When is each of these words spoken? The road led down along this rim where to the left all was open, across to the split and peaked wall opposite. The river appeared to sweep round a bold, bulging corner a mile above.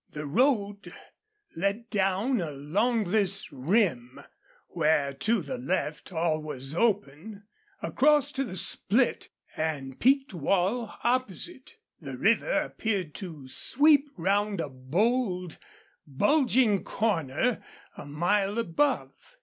The 0.13 0.25
road 0.25 0.91
led 1.55 1.91
down 1.91 2.41
along 2.41 3.11
this 3.11 3.51
rim 3.53 4.19
where 4.69 5.13
to 5.13 5.43
the 5.43 5.59
left 5.59 6.11
all 6.11 6.41
was 6.41 6.73
open, 6.73 7.43
across 7.83 8.31
to 8.31 8.43
the 8.43 8.55
split 8.55 9.29
and 9.55 9.99
peaked 9.99 10.33
wall 10.33 10.97
opposite. 11.03 11.75
The 12.01 12.17
river 12.17 12.49
appeared 12.61 13.13
to 13.21 13.47
sweep 13.47 14.09
round 14.17 14.59
a 14.59 14.69
bold, 14.69 15.59
bulging 16.07 16.83
corner 16.83 17.63
a 17.95 18.07
mile 18.07 18.57
above. 18.57 19.11